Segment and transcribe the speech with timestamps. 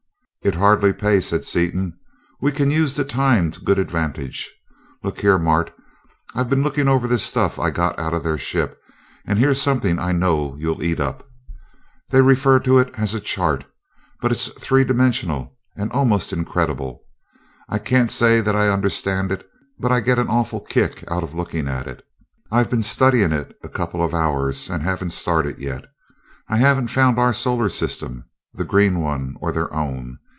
[0.43, 1.99] "It'd hardly pay," said Seaton.
[2.41, 4.51] "We can use the time to good advantage.
[5.03, 5.71] Look here, Mart
[6.33, 8.81] I've been looking over this stuff I got out of their ship
[9.23, 11.29] and here's something I know you'll eat up.
[12.09, 13.65] They refer to it as a chart,
[14.19, 17.03] but it's three dimensional and almost incredible.
[17.69, 19.47] I can't say that I understand it,
[19.77, 22.03] but I get an awful kick out of looking at it.
[22.51, 25.85] I've been studying it a couple of hours, and haven't started yet.
[26.49, 28.25] I haven't found our solar system,
[28.55, 30.17] the green one, or their own.